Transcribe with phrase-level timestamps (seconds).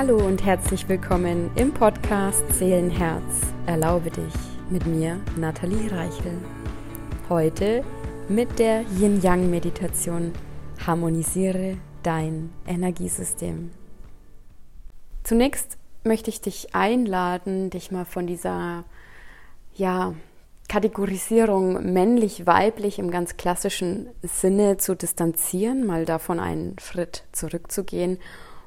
[0.00, 3.22] Hallo und herzlich willkommen im Podcast Seelenherz.
[3.66, 4.32] Erlaube dich
[4.70, 6.38] mit mir, Nathalie Reichel.
[7.28, 7.84] Heute
[8.26, 10.32] mit der Yin-Yang-Meditation
[10.86, 13.72] Harmonisiere dein Energiesystem.
[15.22, 18.84] Zunächst möchte ich dich einladen, dich mal von dieser
[19.74, 20.14] ja,
[20.70, 28.18] Kategorisierung männlich-weiblich im ganz klassischen Sinne zu distanzieren, mal davon einen Schritt zurückzugehen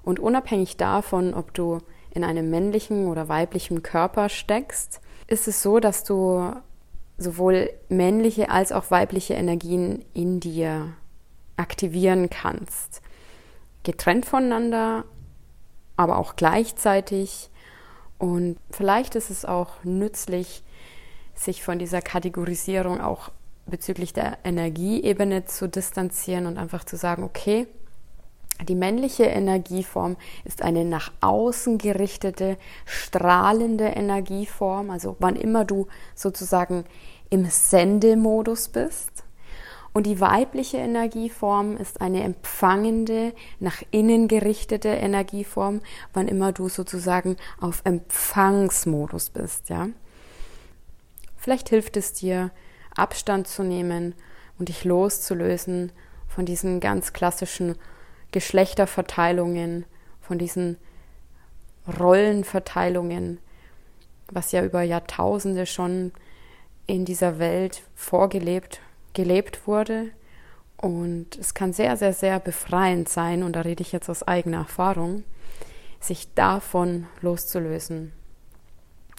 [0.03, 1.79] und unabhängig davon, ob du
[2.11, 6.53] in einem männlichen oder weiblichen Körper steckst, ist es so, dass du
[7.17, 10.93] sowohl männliche als auch weibliche Energien in dir
[11.57, 13.01] aktivieren kannst.
[13.83, 15.05] Getrennt voneinander,
[15.95, 17.49] aber auch gleichzeitig.
[18.17, 20.63] Und vielleicht ist es auch nützlich,
[21.35, 23.31] sich von dieser Kategorisierung auch
[23.65, 27.67] bezüglich der Energieebene zu distanzieren und einfach zu sagen, okay,
[28.63, 36.85] die männliche Energieform ist eine nach außen gerichtete, strahlende Energieform, also wann immer du sozusagen
[37.29, 39.23] im Sendemodus bist.
[39.93, 45.81] Und die weibliche Energieform ist eine empfangende, nach innen gerichtete Energieform,
[46.13, 49.89] wann immer du sozusagen auf Empfangsmodus bist, ja.
[51.37, 52.51] Vielleicht hilft es dir,
[52.95, 54.15] Abstand zu nehmen
[54.57, 55.91] und dich loszulösen
[56.27, 57.75] von diesen ganz klassischen
[58.33, 59.85] Geschlechterverteilungen,
[60.19, 60.77] von diesen
[61.99, 63.39] Rollenverteilungen,
[64.29, 66.11] was ja über Jahrtausende schon
[66.87, 68.81] in dieser Welt vorgelebt,
[69.13, 70.11] gelebt wurde.
[70.77, 74.57] Und es kann sehr, sehr, sehr befreiend sein, und da rede ich jetzt aus eigener
[74.57, 75.23] Erfahrung,
[76.01, 78.11] sich davon loszulösen.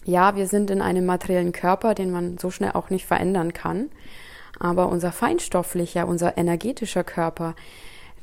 [0.05, 3.89] Ja, wir sind in einem materiellen Körper, den man so schnell auch nicht verändern kann,
[4.61, 7.55] aber unser feinstofflicher, unser energetischer Körper,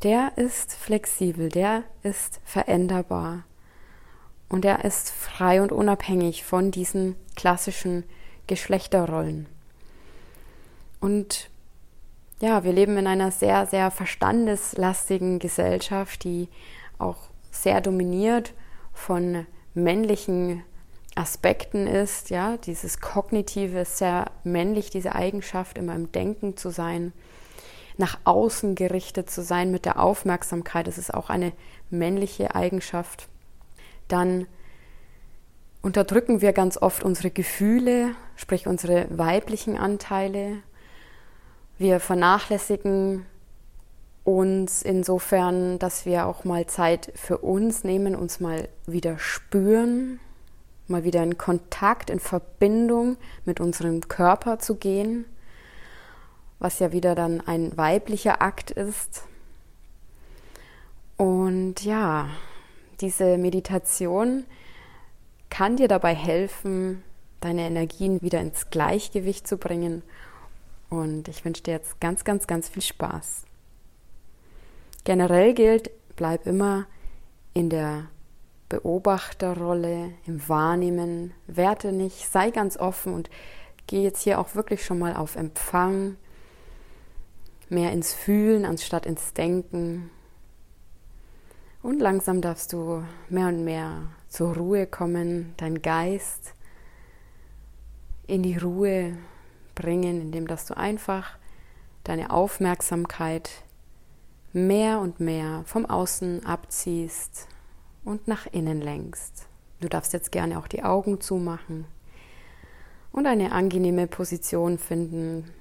[0.03, 3.43] der ist flexibel, der ist veränderbar.
[4.49, 8.03] Und er ist frei und unabhängig von diesen klassischen
[8.47, 9.47] Geschlechterrollen.
[10.99, 11.49] Und
[12.41, 16.49] ja, wir leben in einer sehr, sehr verstandeslastigen Gesellschaft, die
[16.97, 17.17] auch
[17.51, 18.53] sehr dominiert
[18.93, 20.63] von männlichen
[21.15, 27.11] Aspekten ist, ja, dieses Kognitive ist sehr männlich, diese Eigenschaft, immer im Denken zu sein
[27.97, 30.87] nach außen gerichtet zu sein mit der Aufmerksamkeit.
[30.87, 31.51] Das ist auch eine
[31.89, 33.27] männliche Eigenschaft.
[34.07, 34.47] Dann
[35.81, 40.57] unterdrücken wir ganz oft unsere Gefühle, sprich unsere weiblichen Anteile.
[41.77, 43.25] Wir vernachlässigen
[44.23, 50.19] uns insofern, dass wir auch mal Zeit für uns nehmen, uns mal wieder spüren,
[50.87, 55.25] mal wieder in Kontakt, in Verbindung mit unserem Körper zu gehen
[56.61, 59.23] was ja wieder dann ein weiblicher Akt ist.
[61.17, 62.29] Und ja,
[63.01, 64.45] diese Meditation
[65.49, 67.03] kann dir dabei helfen,
[67.39, 70.03] deine Energien wieder ins Gleichgewicht zu bringen.
[70.89, 73.43] Und ich wünsche dir jetzt ganz, ganz, ganz viel Spaß.
[75.03, 76.85] Generell gilt, bleib immer
[77.55, 78.05] in der
[78.69, 83.31] Beobachterrolle, im Wahrnehmen, werte nicht, sei ganz offen und
[83.87, 86.17] geh jetzt hier auch wirklich schon mal auf Empfang
[87.71, 90.11] mehr ins Fühlen anstatt ins Denken.
[91.81, 96.53] Und langsam darfst du mehr und mehr zur Ruhe kommen, dein Geist
[98.27, 99.17] in die Ruhe
[99.73, 101.37] bringen, indem dass du einfach
[102.03, 103.49] deine Aufmerksamkeit
[104.53, 107.47] mehr und mehr vom Außen abziehst
[108.03, 109.47] und nach innen lenkst.
[109.79, 111.85] Du darfst jetzt gerne auch die Augen zumachen
[113.11, 115.51] und eine angenehme Position finden,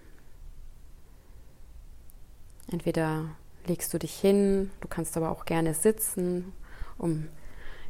[2.71, 3.25] Entweder
[3.67, 6.53] legst du dich hin, du kannst aber auch gerne sitzen,
[6.99, 7.29] um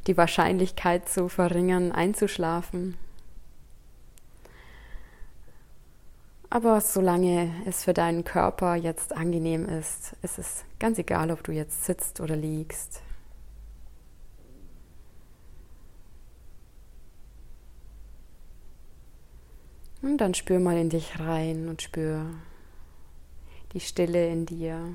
[0.06, 2.96] die Wahrscheinlichkeit zu verringern, einzuschlafen.
[6.48, 11.52] Aber solange es für deinen Körper jetzt angenehm ist, ist es ganz egal, ob du
[11.52, 13.02] jetzt sitzt oder liegst.
[20.02, 22.24] Und dann spür mal in dich rein und spür,
[23.72, 24.92] die Stille in dir.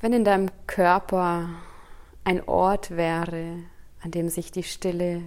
[0.00, 1.50] Wenn in deinem Körper
[2.24, 3.58] ein Ort wäre,
[4.02, 5.22] an dem sich die Stille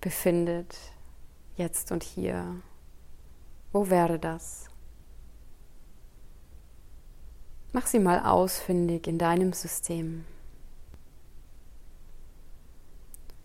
[0.00, 0.76] befindet,
[1.56, 2.56] jetzt und hier,
[3.72, 4.66] wo wäre das?
[7.72, 10.24] Mach sie mal ausfindig in deinem System.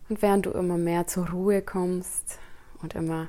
[0.10, 2.40] Und während du immer mehr zur Ruhe kommst,
[2.82, 3.28] und immer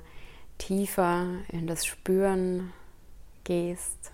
[0.58, 2.72] tiefer in das Spüren
[3.44, 4.12] gehst,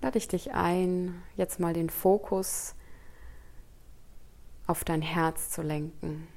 [0.00, 2.74] lade ich dich ein, jetzt mal den Fokus
[4.66, 6.28] auf dein Herz zu lenken.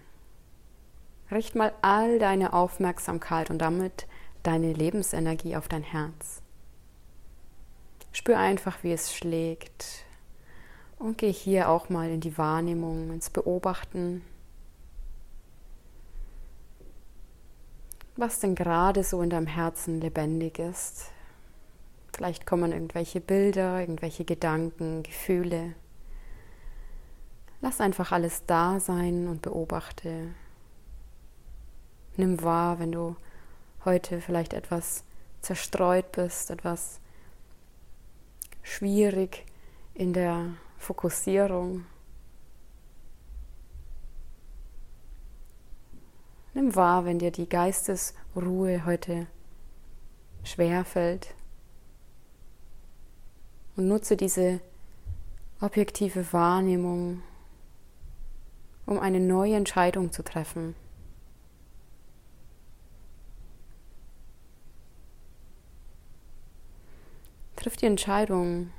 [1.29, 4.07] Richt mal all deine Aufmerksamkeit und damit
[4.43, 6.41] deine Lebensenergie auf dein Herz.
[8.11, 10.05] Spür einfach, wie es schlägt
[10.99, 14.23] und geh hier auch mal in die Wahrnehmung, ins Beobachten,
[18.15, 21.11] was denn gerade so in deinem Herzen lebendig ist.
[22.13, 25.73] Vielleicht kommen irgendwelche Bilder, irgendwelche Gedanken, Gefühle.
[27.61, 30.33] Lass einfach alles da sein und beobachte.
[32.17, 33.15] Nimm wahr, wenn du
[33.85, 35.03] heute vielleicht etwas
[35.41, 36.99] zerstreut bist, etwas
[38.61, 39.45] schwierig
[39.93, 41.85] in der Fokussierung.
[46.53, 49.27] Nimm wahr, wenn dir die Geistesruhe heute
[50.44, 51.33] schwerfällt
[53.77, 54.59] und nutze diese
[55.62, 57.24] objektive Wahrnehmung,
[58.86, 60.75] um eine neue Entscheidung zu treffen.
[67.56, 68.71] Triff die Entscheidung,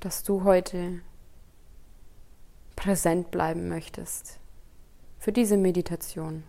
[0.00, 1.02] dass du heute
[2.74, 4.40] präsent bleiben möchtest
[5.26, 6.44] für diese Meditation.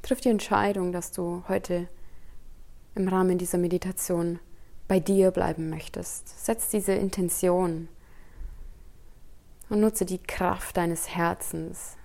[0.00, 1.88] Triff die Entscheidung, dass du heute
[2.94, 4.38] im Rahmen dieser Meditation
[4.88, 6.42] bei dir bleiben möchtest.
[6.42, 7.88] Setz diese Intention
[9.68, 11.98] und nutze die Kraft deines Herzens,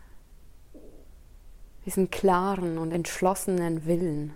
[1.85, 4.33] diesen klaren und entschlossenen Willen.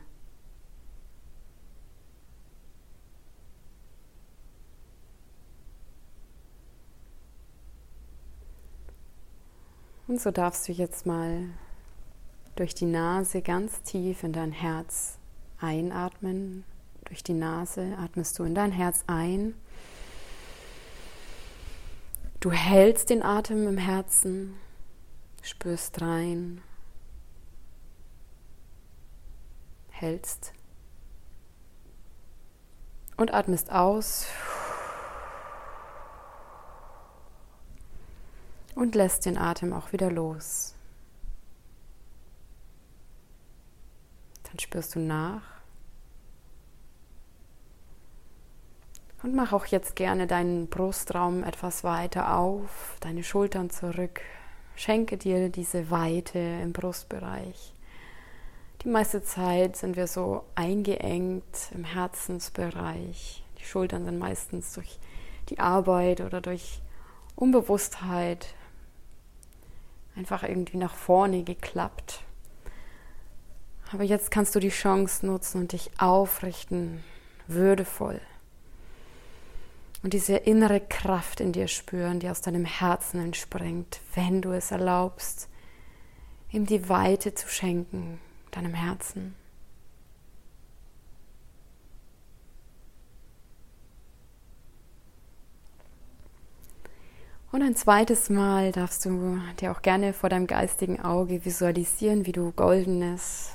[10.07, 11.49] Und so darfst du jetzt mal
[12.55, 15.17] durch die Nase ganz tief in dein Herz
[15.59, 16.63] einatmen.
[17.05, 19.55] Durch die Nase atmest du in dein Herz ein.
[22.39, 24.55] Du hältst den Atem im Herzen,
[25.41, 26.61] spürst rein,
[29.89, 30.53] hältst
[33.17, 34.27] und atmest aus.
[38.75, 40.75] Und lässt den Atem auch wieder los.
[44.43, 45.41] Dann spürst du nach.
[49.23, 54.21] Und mach auch jetzt gerne deinen Brustraum etwas weiter auf, deine Schultern zurück.
[54.75, 57.73] Schenke dir diese Weite im Brustbereich.
[58.83, 63.43] Die meiste Zeit sind wir so eingeengt im Herzensbereich.
[63.57, 64.99] Die Schultern sind meistens durch
[65.49, 66.81] die Arbeit oder durch
[67.35, 68.53] Unbewusstheit
[70.15, 72.21] einfach irgendwie nach vorne geklappt.
[73.91, 77.03] Aber jetzt kannst du die Chance nutzen und dich aufrichten,
[77.47, 78.19] würdevoll.
[80.03, 84.71] Und diese innere Kraft in dir spüren, die aus deinem Herzen entspringt, wenn du es
[84.71, 85.49] erlaubst,
[86.51, 88.19] ihm die Weite zu schenken,
[88.51, 89.35] deinem Herzen.
[97.55, 102.33] Und ein zweites Mal darfst du dir auch gerne vor deinem geistigen Auge visualisieren, wie
[102.33, 103.51] du goldenes,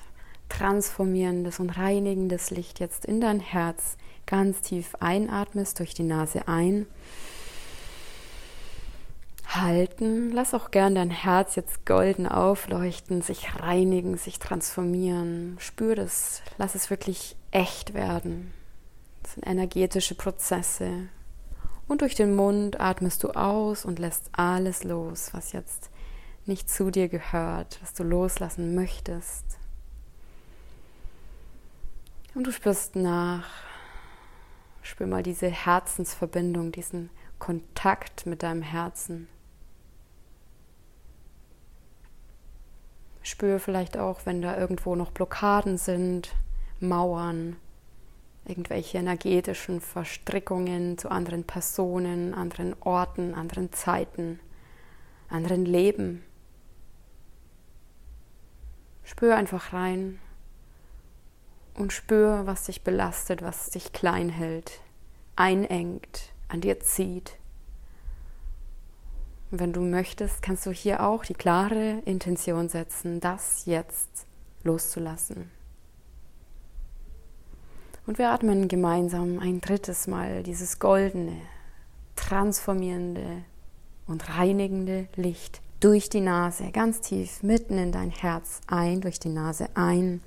[0.48, 6.86] transformierendes und reinigendes Licht jetzt in dein Herz ganz tief einatmest durch die Nase ein.
[9.46, 15.58] Halten, lass auch gern dein Herz jetzt golden aufleuchten, sich reinigen, sich transformieren.
[15.60, 18.54] Spür das, lass es wirklich echt werden.
[19.22, 21.10] Das sind energetische Prozesse,
[21.90, 25.90] und durch den Mund atmest du aus und lässt alles los, was jetzt
[26.46, 29.58] nicht zu dir gehört, was du loslassen möchtest.
[32.36, 33.44] Und du spürst nach,
[34.82, 39.26] spür mal diese Herzensverbindung, diesen Kontakt mit deinem Herzen.
[43.20, 46.36] Spür vielleicht auch, wenn da irgendwo noch Blockaden sind,
[46.78, 47.56] Mauern,
[48.44, 54.40] irgendwelche energetischen Verstrickungen zu anderen Personen, anderen Orten, anderen Zeiten,
[55.28, 56.24] anderen Leben.
[59.04, 60.18] Spür einfach rein
[61.74, 64.80] und spür, was dich belastet, was dich klein hält,
[65.36, 67.38] einengt, an dir zieht.
[69.50, 74.26] Und wenn du möchtest, kannst du hier auch die klare Intention setzen, das jetzt
[74.62, 75.50] loszulassen.
[78.06, 81.36] Und wir atmen gemeinsam ein drittes Mal dieses goldene,
[82.16, 83.44] transformierende
[84.06, 89.28] und reinigende Licht durch die Nase, ganz tief mitten in dein Herz ein, durch die
[89.30, 90.20] Nase ein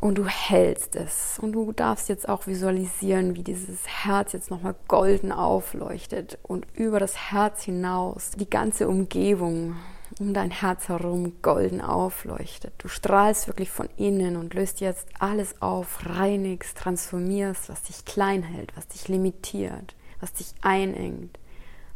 [0.00, 1.38] Und du hältst es.
[1.38, 6.98] Und du darfst jetzt auch visualisieren, wie dieses Herz jetzt nochmal golden aufleuchtet und über
[6.98, 9.76] das Herz hinaus die ganze Umgebung
[10.20, 12.74] um dein Herz herum golden aufleuchtet.
[12.76, 18.42] Du strahlst wirklich von innen und löst jetzt alles auf, reinigst, transformierst, was dich klein
[18.42, 21.38] hält, was dich limitiert, was dich einengt,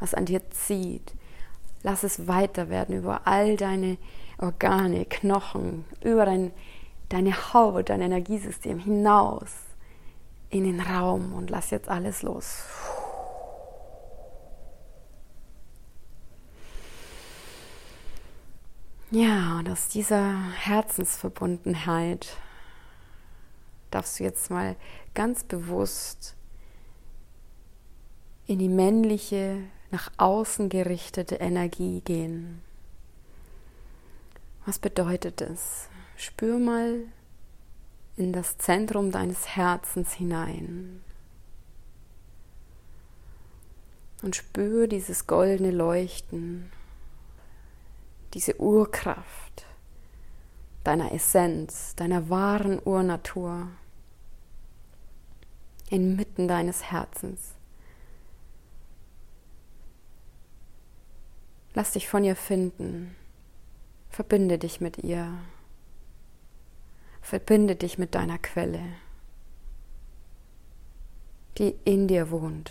[0.01, 1.13] was an dir zieht.
[1.83, 3.99] Lass es weiter werden über all deine
[4.39, 6.51] Organe, Knochen, über dein,
[7.11, 9.51] deine Haut, dein Energiesystem hinaus
[10.49, 12.63] in den Raum und lass jetzt alles los.
[19.15, 22.37] Ja, und aus dieser Herzensverbundenheit
[23.93, 24.75] darfst du jetzt mal
[25.15, 26.35] ganz bewusst
[28.49, 32.61] in die männliche, nach außen gerichtete Energie gehen.
[34.67, 35.89] Was bedeutet es?
[36.17, 37.03] Spür mal
[38.17, 41.05] in das Zentrum deines Herzens hinein
[44.23, 46.73] und spür dieses goldene Leuchten
[48.35, 49.65] diese Urkraft
[50.83, 53.69] deiner Essenz, deiner wahren Urnatur
[55.89, 57.55] inmitten deines Herzens.
[61.75, 63.17] Lass dich von ihr finden.
[64.11, 65.33] Verbinde dich mit ihr.
[67.21, 68.83] Verbinde dich mit deiner Quelle,
[71.59, 72.71] die in dir wohnt,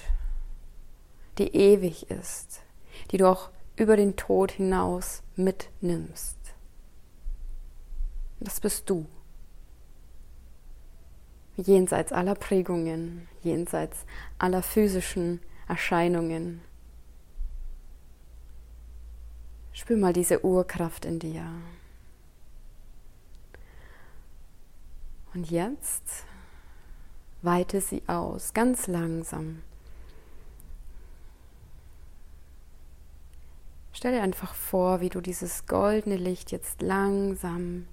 [1.37, 2.61] die ewig ist,
[3.11, 6.37] die du auch über den Tod hinaus mitnimmst.
[8.39, 9.05] Das bist du.
[11.55, 14.05] Jenseits aller Prägungen, jenseits
[14.37, 16.61] aller physischen Erscheinungen.
[19.71, 21.45] Spür mal diese Urkraft in dir.
[25.33, 26.25] Und jetzt
[27.41, 29.63] weite sie aus, ganz langsam
[34.03, 37.87] Stell dir einfach vor, wie du dieses goldene Licht jetzt langsam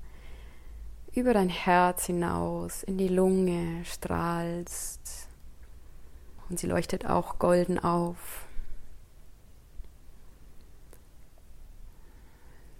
[1.12, 5.29] über dein Herz hinaus in die Lunge strahlst.
[6.49, 8.45] Und sie leuchtet auch golden auf.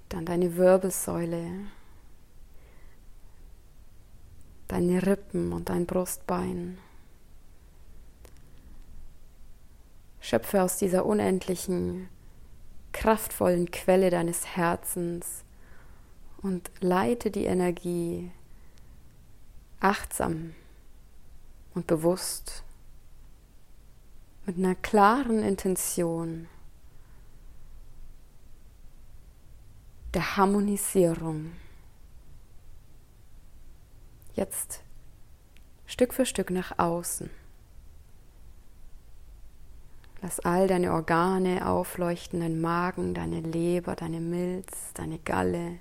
[0.09, 1.53] Dann deine Wirbelsäule,
[4.67, 6.79] deine Rippen und dein Brustbein.
[10.19, 12.09] Schöpfe aus dieser unendlichen
[12.93, 15.45] kraftvollen Quelle deines Herzens
[16.43, 18.31] und leite die Energie
[19.81, 20.55] achtsam
[21.75, 22.63] und bewusst
[24.47, 26.49] mit einer klaren Intention
[30.15, 31.53] der Harmonisierung.
[34.35, 34.83] Jetzt
[35.87, 37.31] Stück für Stück nach außen.
[40.23, 45.79] Lass all deine Organe aufleuchten, dein Magen, deine Leber, deine Milz, deine Galle.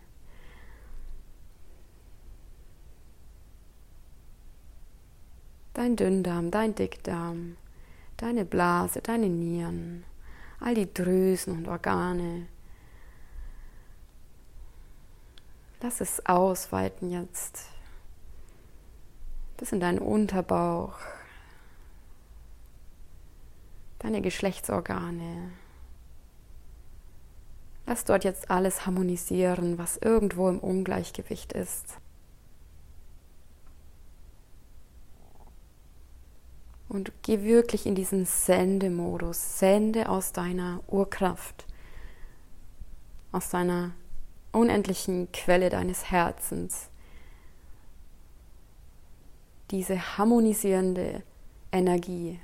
[5.73, 7.57] Dein Dünndarm, dein Dickdarm,
[8.17, 10.03] deine Blase, deine Nieren,
[10.59, 12.47] all die Drüsen und Organe.
[15.81, 17.69] Lass es ausweiten jetzt
[19.59, 20.97] bis in deinen Unterbauch,
[23.99, 25.51] deine Geschlechtsorgane.
[27.85, 31.97] Lass dort jetzt alles harmonisieren, was irgendwo im Ungleichgewicht ist.
[36.87, 39.59] Und geh wirklich in diesen Sendemodus.
[39.59, 41.65] Sende aus deiner Urkraft,
[43.31, 43.91] aus deiner
[44.51, 46.89] unendlichen Quelle deines Herzens.
[49.69, 51.21] Diese harmonisierende
[51.71, 52.39] Energie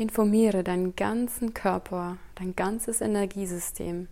[0.00, 4.08] Informiere deinen ganzen Körper, dein ganzes Energiesystem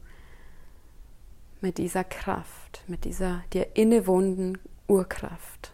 [1.62, 5.73] mit dieser Kraft, mit dieser dir innewohnenden Urkraft.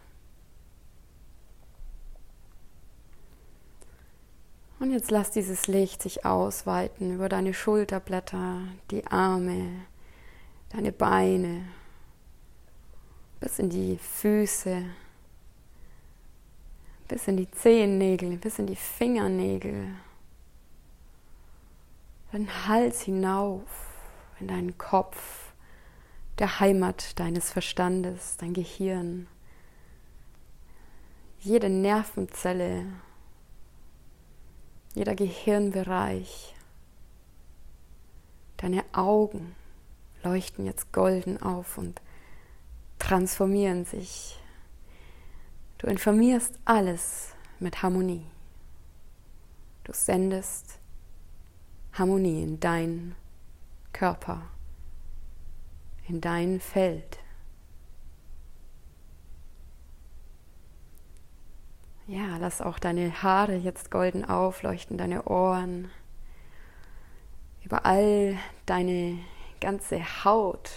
[4.79, 8.61] Und jetzt lass dieses Licht sich ausweiten über deine Schulterblätter,
[8.93, 9.81] die Arme,
[10.71, 11.65] deine Beine,
[13.41, 14.85] bis in die Füße,
[17.09, 19.95] bis in die Zehennägel, bis in die Fingernägel,
[22.33, 23.63] deinen Hals hinauf,
[24.41, 25.53] in deinen Kopf,
[26.39, 29.29] der Heimat deines Verstandes, dein Gehirn,
[31.39, 32.87] jede Nervenzelle,
[34.95, 36.55] jeder Gehirnbereich,
[38.57, 39.55] deine Augen
[40.23, 42.01] leuchten jetzt golden auf und
[42.99, 44.41] transformieren sich
[45.85, 48.25] Du informierst alles mit Harmonie.
[49.85, 50.79] Du sendest
[51.93, 53.15] Harmonie in dein
[53.93, 54.49] Körper,
[56.09, 57.19] in dein Feld.
[62.07, 65.91] Ja, lass auch deine Haare jetzt golden aufleuchten, deine Ohren,
[67.63, 69.19] überall deine
[69.61, 70.71] ganze Haut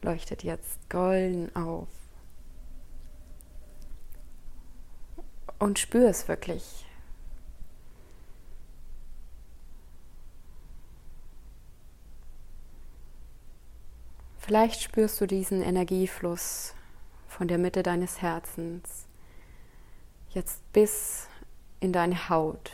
[0.00, 2.03] leuchtet jetzt golden auf.
[5.64, 6.84] Und spür es wirklich.
[14.36, 16.74] Vielleicht spürst du diesen Energiefluss
[17.28, 19.06] von der Mitte deines Herzens
[20.28, 21.28] jetzt bis
[21.80, 22.72] in deine Haut,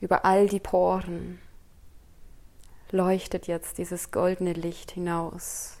[0.00, 1.40] über all die Poren
[2.92, 5.78] leuchtet jetzt dieses goldene Licht hinaus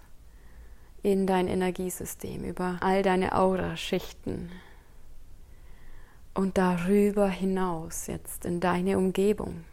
[1.04, 4.50] in dein Energiesystem, über all deine Auraschichten
[6.34, 9.64] und darüber hinaus jetzt in deine Umgebung.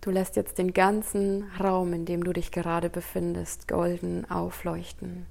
[0.00, 5.26] Du lässt jetzt den ganzen Raum, in dem du dich gerade befindest, golden aufleuchten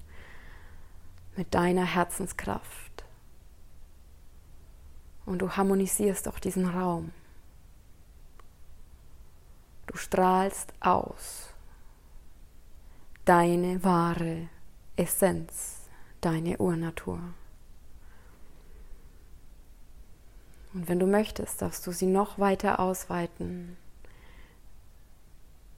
[1.37, 3.05] mit deiner Herzenskraft.
[5.25, 7.11] Und du harmonisierst auch diesen Raum.
[9.87, 11.49] Du strahlst aus
[13.23, 14.47] deine wahre
[14.95, 15.81] Essenz,
[16.21, 17.19] deine Urnatur.
[20.77, 23.77] Und wenn du möchtest, darfst du sie noch weiter ausweiten,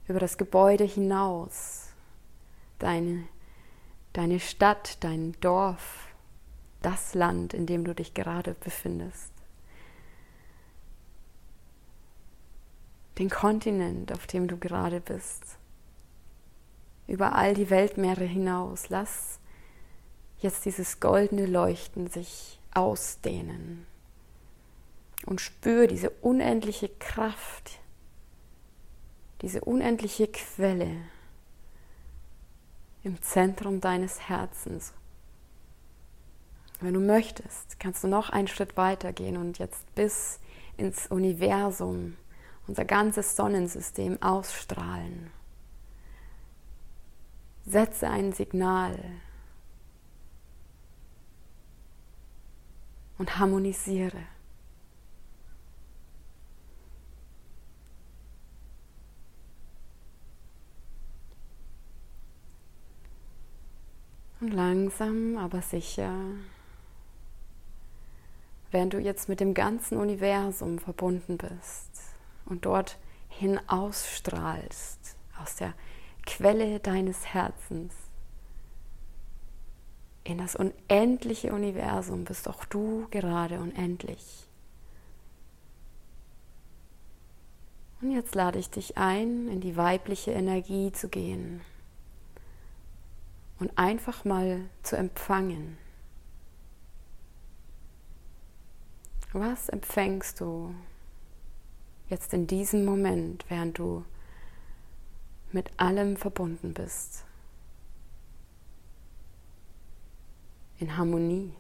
[0.09, 1.93] über das Gebäude hinaus,
[2.79, 3.23] deine,
[4.11, 6.07] deine Stadt, dein Dorf,
[6.81, 9.31] das Land, in dem du dich gerade befindest.
[13.19, 15.57] den Kontinent, auf dem du gerade bist,
[17.07, 18.89] über all die Weltmeere hinaus.
[18.89, 19.39] Lass
[20.39, 23.88] jetzt dieses goldene Leuchten sich ausdehnen
[25.25, 27.79] und spür diese unendliche Kraft,
[29.41, 30.97] diese unendliche Quelle
[33.03, 34.93] im Zentrum deines Herzens.
[36.81, 40.39] Wenn du möchtest, kannst du noch einen Schritt weiter gehen und jetzt bis
[40.77, 42.15] ins Universum
[42.67, 45.31] unser ganzes Sonnensystem ausstrahlen.
[47.65, 48.97] Setze ein Signal
[53.17, 54.17] und harmonisiere.
[64.41, 66.13] Und langsam, aber sicher,
[68.71, 71.89] während du jetzt mit dem ganzen Universum verbunden bist,
[72.45, 72.97] und dort
[73.27, 75.73] hin ausstrahlst, aus der
[76.25, 77.93] Quelle deines Herzens,
[80.23, 84.47] in das unendliche Universum bist auch du gerade unendlich.
[88.01, 91.61] Und jetzt lade ich dich ein, in die weibliche Energie zu gehen
[93.59, 95.77] und einfach mal zu empfangen.
[99.33, 100.73] Was empfängst du
[102.09, 104.03] jetzt in diesem Moment, während du
[105.51, 107.25] mit allem verbunden bist,
[110.79, 111.53] in Harmonie.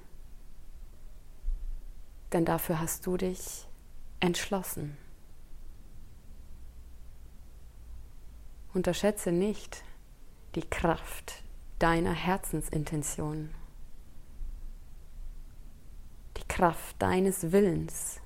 [2.31, 3.67] Denn dafür hast du dich
[4.19, 4.97] entschlossen.
[8.73, 9.83] Unterschätze nicht
[10.55, 11.43] die Kraft
[11.79, 13.49] deiner Herzensintention,
[16.37, 18.21] die Kraft deines Willens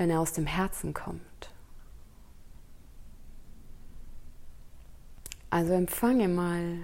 [0.00, 1.52] wenn er aus dem Herzen kommt.
[5.50, 6.78] Also empfange mal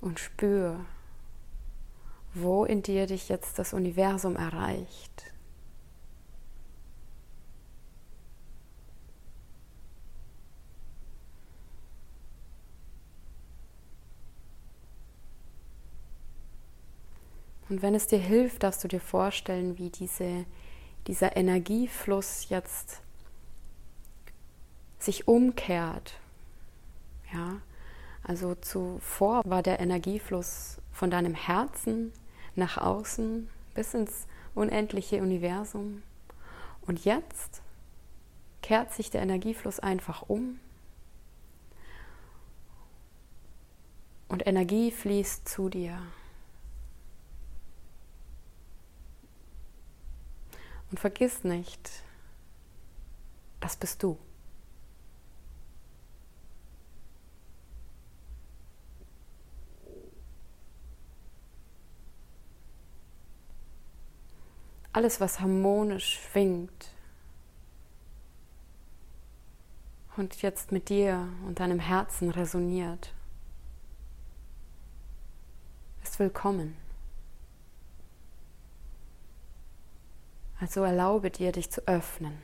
[0.00, 0.84] und spür,
[2.32, 5.32] wo in dir dich jetzt das Universum erreicht.
[17.68, 20.46] Und wenn es dir hilft, darfst du dir vorstellen, wie diese
[21.06, 23.00] dieser Energiefluss jetzt
[24.98, 26.14] sich umkehrt.
[27.32, 27.60] Ja,
[28.22, 32.12] also zuvor war der Energiefluss von deinem Herzen
[32.54, 36.02] nach außen bis ins unendliche Universum.
[36.86, 37.62] Und jetzt
[38.62, 40.58] kehrt sich der Energiefluss einfach um
[44.28, 45.98] und Energie fließt zu dir.
[50.90, 51.90] Und vergiss nicht,
[53.60, 54.18] das bist du.
[64.92, 66.90] Alles, was harmonisch schwingt
[70.16, 73.12] und jetzt mit dir und deinem Herzen resoniert,
[76.02, 76.85] ist willkommen.
[80.58, 82.38] Also erlaube dir, dich zu öffnen.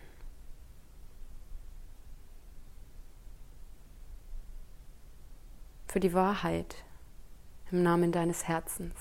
[5.88, 6.76] Für die Wahrheit
[7.70, 8.94] im Namen deines Herzens.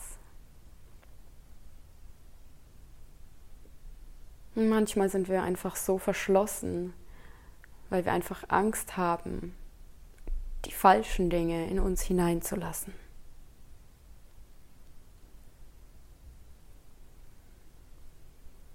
[4.55, 6.93] Und manchmal sind wir einfach so verschlossen,
[7.89, 9.55] weil wir einfach Angst haben,
[10.65, 12.93] die falschen Dinge in uns hineinzulassen.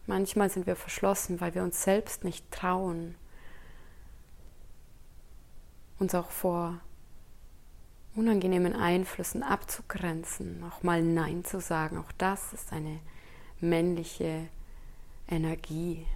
[0.06, 3.16] Manchmal sind wir verschlossen, weil wir uns selbst nicht trauen,
[5.98, 6.80] uns auch vor
[8.14, 11.98] unangenehmen Einflüssen abzugrenzen, auch mal Nein zu sagen.
[11.98, 13.00] Auch das ist eine
[13.60, 14.48] männliche
[15.28, 16.06] Energie.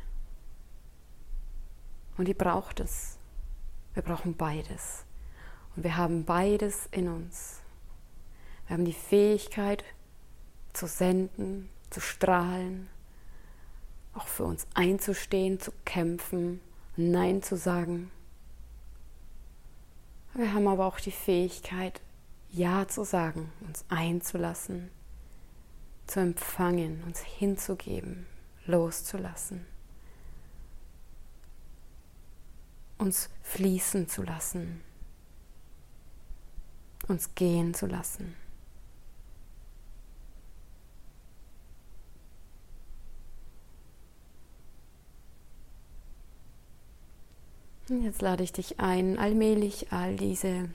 [2.16, 3.18] Und die braucht es.
[3.94, 5.04] Wir brauchen beides.
[5.74, 7.60] Und wir haben beides in uns.
[8.66, 9.84] Wir haben die Fähigkeit
[10.72, 12.88] zu senden, zu strahlen
[14.14, 16.60] auch für uns einzustehen, zu kämpfen,
[16.96, 18.10] Nein zu sagen.
[20.34, 22.00] Wir haben aber auch die Fähigkeit,
[22.50, 24.90] Ja zu sagen, uns einzulassen,
[26.06, 28.26] zu empfangen, uns hinzugeben,
[28.66, 29.66] loszulassen,
[32.98, 34.82] uns fließen zu lassen,
[37.08, 38.36] uns gehen zu lassen.
[47.90, 50.68] Jetzt lade ich dich ein, allmählich all diese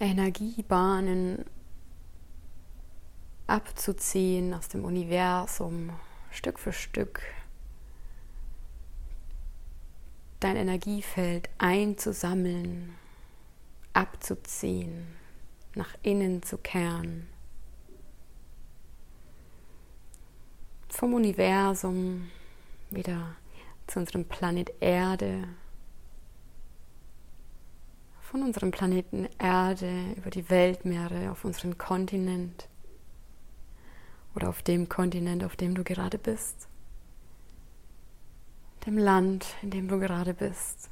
[0.00, 1.44] Energiebahnen
[3.46, 5.90] abzuziehen aus dem Universum,
[6.32, 7.22] Stück für Stück
[10.40, 12.96] dein Energiefeld einzusammeln,
[13.92, 15.06] abzuziehen,
[15.76, 17.28] nach innen zu kehren.
[20.88, 22.28] Vom Universum
[22.90, 23.36] wieder
[23.86, 25.48] zu unserem Planet Erde,
[28.20, 32.68] von unserem Planeten Erde über die Weltmeere auf unseren Kontinent.
[34.34, 36.66] Oder auf dem Kontinent, auf dem du gerade bist,
[38.86, 40.88] dem Land, in dem du gerade bist,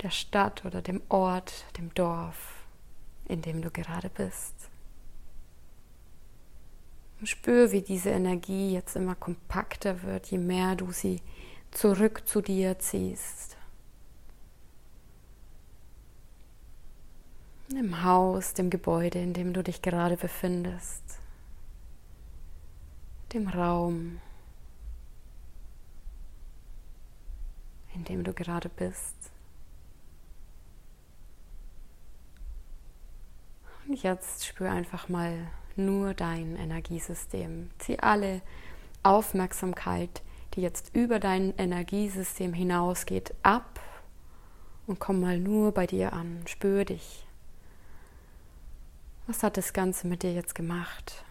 [0.00, 2.64] der Stadt oder dem Ort, dem Dorf,
[3.28, 4.55] in dem du gerade bist.
[7.18, 11.22] Und spür, wie diese Energie jetzt immer kompakter wird, je mehr du sie
[11.70, 13.56] zurück zu dir ziehst.
[17.70, 21.18] Im Haus, dem Gebäude, in dem du dich gerade befindest,
[23.32, 24.20] dem Raum,
[27.94, 29.16] in dem du gerade bist.
[33.88, 37.70] Und jetzt spür einfach mal nur dein Energiesystem.
[37.78, 38.42] Zieh alle
[39.02, 40.22] Aufmerksamkeit,
[40.54, 43.80] die jetzt über dein Energiesystem hinausgeht, ab
[44.86, 46.42] und komm mal nur bei dir an.
[46.46, 47.26] Spür dich.
[49.26, 51.24] Was hat das Ganze mit dir jetzt gemacht?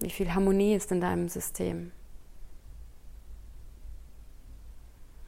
[0.00, 1.92] Wie viel Harmonie ist in deinem System?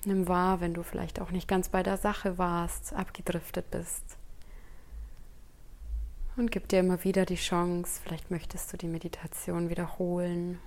[0.04, 4.15] Nimm wahr, wenn du vielleicht auch nicht ganz bei der Sache warst, abgedriftet bist.
[6.36, 10.58] Und gib dir immer wieder die Chance, vielleicht möchtest du die Meditation wiederholen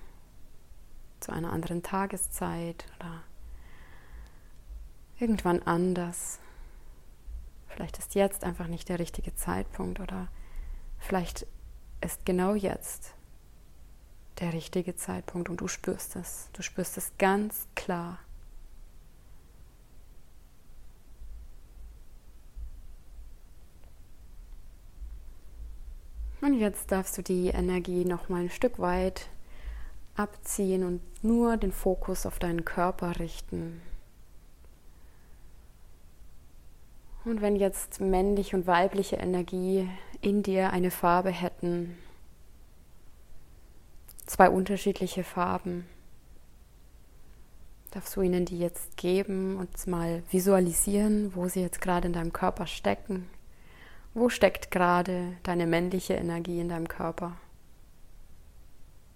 [1.19, 3.23] zu einer anderen Tageszeit oder
[5.19, 6.39] irgendwann anders.
[7.67, 10.27] Vielleicht ist jetzt einfach nicht der richtige Zeitpunkt oder
[10.97, 11.45] vielleicht
[12.01, 13.13] ist genau jetzt
[14.39, 16.49] der richtige Zeitpunkt und du spürst es.
[16.53, 18.17] Du spürst es ganz klar.
[26.41, 29.27] Und jetzt darfst du die Energie noch mal ein Stück weit
[30.15, 33.81] abziehen und nur den Fokus auf deinen Körper richten.
[37.25, 39.89] Und wenn jetzt männliche und weibliche Energie
[40.21, 41.97] in dir eine Farbe hätten,
[44.25, 45.85] zwei unterschiedliche Farben,
[47.91, 52.33] darfst du ihnen die jetzt geben und mal visualisieren, wo sie jetzt gerade in deinem
[52.33, 53.27] Körper stecken.
[54.13, 57.37] Wo steckt gerade deine männliche Energie in deinem Körper?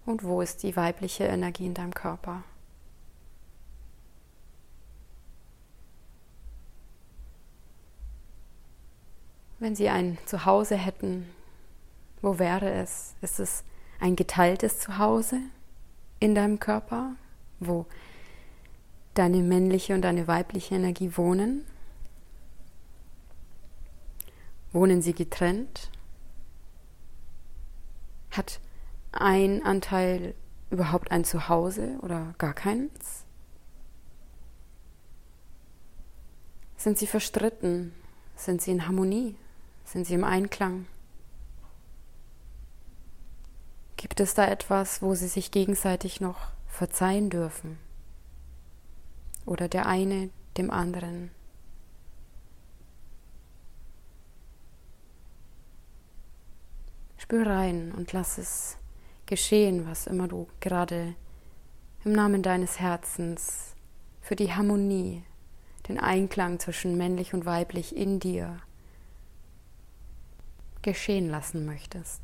[0.06, 2.44] Und wo ist die weibliche Energie in deinem Körper?
[9.60, 11.30] Wenn Sie ein Zuhause hätten,
[12.22, 13.16] wo wäre es?
[13.22, 13.64] Ist es
[14.00, 15.40] ein geteiltes Zuhause
[16.20, 17.16] in deinem Körper,
[17.62, 17.86] wo
[19.14, 21.66] deine männliche und deine weibliche Energie wohnen?
[24.74, 25.92] Wohnen sie getrennt?
[28.32, 28.60] Hat
[29.12, 30.34] ein Anteil
[30.72, 33.24] überhaupt ein Zuhause oder gar keins?
[36.76, 37.94] Sind sie verstritten?
[38.36, 39.36] Sind sie in Harmonie?
[39.86, 40.88] Sind sie im Einklang?
[43.96, 47.78] Gibt es da etwas, wo sie sich gegenseitig noch verzeihen dürfen?
[49.46, 51.30] Oder der eine dem anderen?
[57.34, 58.78] Spür rein und lass es
[59.26, 61.16] geschehen, was immer du gerade
[62.06, 63.74] im Namen deines Herzens
[64.22, 65.24] für die Harmonie,
[65.88, 68.60] den Einklang zwischen männlich und weiblich in dir
[70.84, 72.22] geschehen lassen möchtest.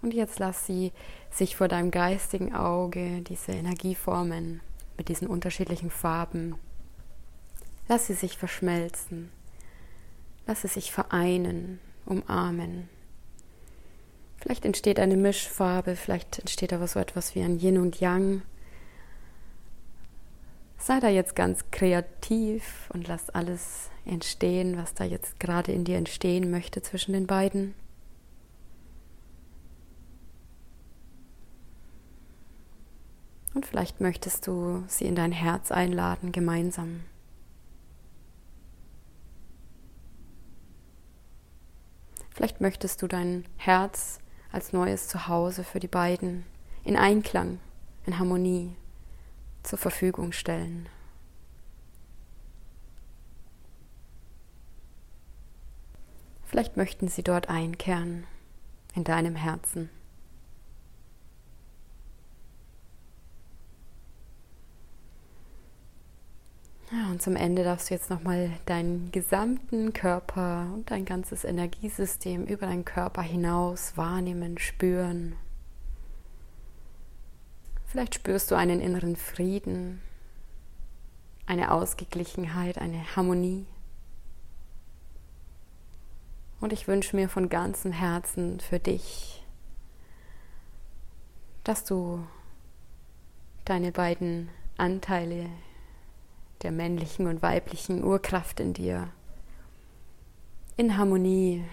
[0.00, 0.90] Und jetzt lass sie
[1.30, 4.62] sich vor deinem geistigen Auge, diese Energieformen
[4.96, 6.54] mit diesen unterschiedlichen Farben,
[7.88, 9.30] lass sie sich verschmelzen,
[10.46, 12.88] lass sie sich vereinen, umarmen.
[14.38, 18.42] Vielleicht entsteht eine Mischfarbe, vielleicht entsteht aber so etwas wie ein Yin und Yang.
[20.76, 25.96] Sei da jetzt ganz kreativ und lass alles entstehen, was da jetzt gerade in dir
[25.96, 27.74] entstehen möchte zwischen den beiden.
[33.54, 37.04] Und vielleicht möchtest du sie in dein Herz einladen, gemeinsam.
[42.34, 46.46] Vielleicht möchtest du dein Herz als neues Zuhause für die beiden
[46.82, 47.60] in Einklang,
[48.06, 48.74] in Harmonie
[49.62, 50.88] zur Verfügung stellen.
[56.46, 58.26] Vielleicht möchten sie dort einkehren
[58.94, 59.90] in deinem Herzen.
[66.90, 72.44] Ja, und zum Ende darfst du jetzt nochmal deinen gesamten Körper und dein ganzes Energiesystem
[72.44, 75.36] über deinen Körper hinaus wahrnehmen, spüren.
[77.86, 80.02] Vielleicht spürst du einen inneren Frieden,
[81.46, 83.64] eine Ausgeglichenheit, eine Harmonie.
[86.60, 89.46] Und ich wünsche mir von ganzem Herzen für dich,
[91.62, 92.26] dass du
[93.64, 95.48] deine beiden Anteile
[96.64, 99.12] der männlichen und weiblichen Urkraft in dir
[100.76, 101.64] in Harmonie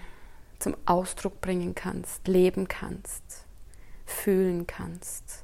[0.58, 3.46] zum Ausdruck bringen kannst, leben kannst,
[4.06, 5.42] fühlen kannst.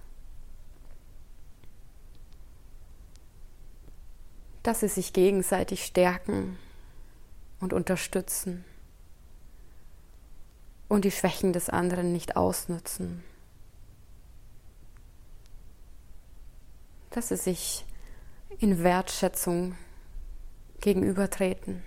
[4.63, 6.57] Dass sie sich gegenseitig stärken
[7.59, 8.65] und unterstützen
[10.89, 13.25] und die Schwächen des anderen nicht ausnutzen.
[17.11, 17.85] Dass sie sich
[18.59, 19.77] in Wertschätzung
[20.81, 21.83] gegenübertreten.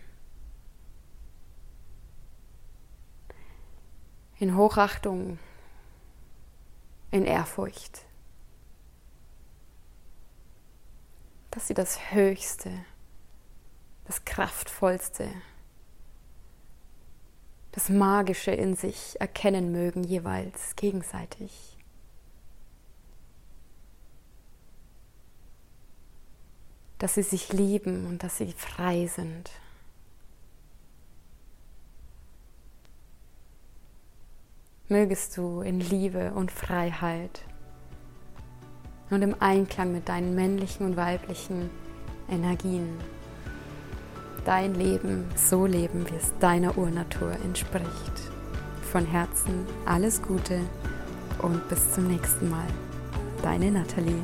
[4.40, 5.40] In Hochachtung,
[7.12, 8.06] in Ehrfurcht.
[11.52, 12.72] Dass sie das Höchste,
[14.06, 15.30] das Kraftvollste,
[17.72, 21.78] das Magische in sich erkennen mögen, jeweils gegenseitig.
[27.02, 29.50] Dass sie sich lieben und dass sie frei sind.
[34.88, 37.42] Mögest du in Liebe und Freiheit
[39.10, 41.72] und im Einklang mit deinen männlichen und weiblichen
[42.30, 43.00] Energien
[44.46, 48.32] dein Leben so leben, wie es deiner Urnatur entspricht.
[48.92, 50.60] Von Herzen alles Gute
[51.42, 52.68] und bis zum nächsten Mal.
[53.42, 54.24] Deine Nathalie.